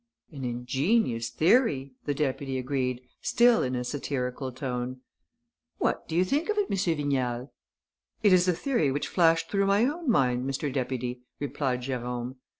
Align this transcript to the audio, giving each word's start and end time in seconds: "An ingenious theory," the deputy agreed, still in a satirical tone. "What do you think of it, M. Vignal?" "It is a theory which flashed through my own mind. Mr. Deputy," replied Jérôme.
"An 0.31 0.43
ingenious 0.43 1.29
theory," 1.29 1.93
the 2.05 2.15
deputy 2.15 2.57
agreed, 2.57 3.01
still 3.21 3.61
in 3.61 3.75
a 3.75 3.83
satirical 3.83 4.51
tone. 4.51 5.01
"What 5.77 6.07
do 6.07 6.15
you 6.15 6.25
think 6.25 6.49
of 6.49 6.57
it, 6.57 6.71
M. 6.71 6.75
Vignal?" 6.75 7.53
"It 8.23 8.33
is 8.33 8.47
a 8.47 8.53
theory 8.53 8.89
which 8.91 9.07
flashed 9.07 9.51
through 9.51 9.67
my 9.67 9.85
own 9.85 10.09
mind. 10.09 10.49
Mr. 10.49 10.73
Deputy," 10.73 11.21
replied 11.39 11.83
Jérôme. 11.83 12.37